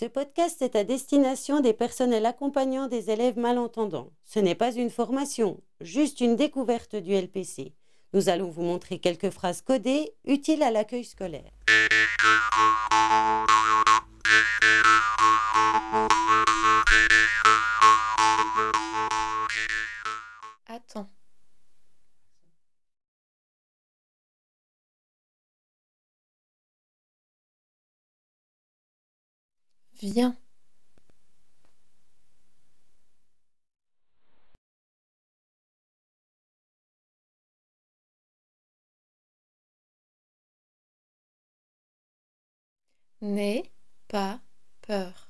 Ce 0.00 0.04
podcast 0.04 0.62
est 0.62 0.76
à 0.76 0.84
destination 0.84 1.58
des 1.58 1.72
personnels 1.72 2.24
accompagnant 2.24 2.86
des 2.86 3.10
élèves 3.10 3.36
malentendants. 3.36 4.12
Ce 4.24 4.38
n'est 4.38 4.54
pas 4.54 4.72
une 4.72 4.90
formation, 4.90 5.60
juste 5.80 6.20
une 6.20 6.36
découverte 6.36 6.94
du 6.94 7.14
LPC. 7.14 7.74
Nous 8.12 8.28
allons 8.28 8.48
vous 8.48 8.62
montrer 8.62 9.00
quelques 9.00 9.30
phrases 9.30 9.60
codées 9.60 10.14
utiles 10.24 10.62
à 10.62 10.70
l'accueil 10.70 11.02
scolaire. 11.02 11.50
Attends. 20.68 21.10
Viens. 30.00 30.36
N'aie 43.20 43.70
pas 44.08 44.40
peur. 44.82 45.27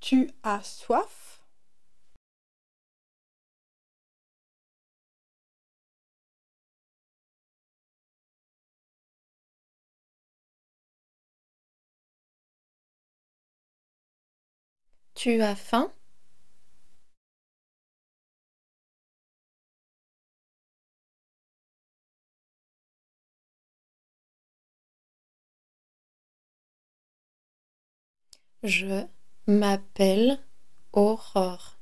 Tu 0.00 0.30
as 0.42 0.62
soif? 0.64 1.40
Tu 15.14 15.40
as 15.42 15.54
faim? 15.54 15.92
Je 28.62 29.06
m'appelle 29.50 30.38
Aurore. 30.92 31.76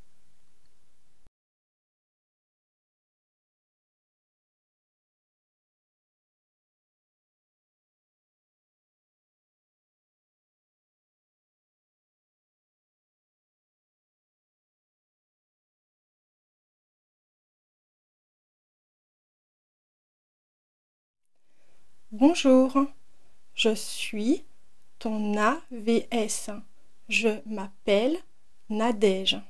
Bonjour, 22.11 22.87
je 23.55 23.75
suis 23.75 24.43
ton 24.99 25.37
AVS. 25.37 26.51
Je 27.09 27.41
m'appelle 27.47 28.19
Nadège. 28.69 29.41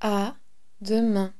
À 0.00 0.36
demain. 0.80 1.34